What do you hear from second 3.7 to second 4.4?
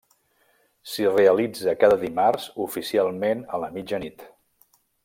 mitjanit.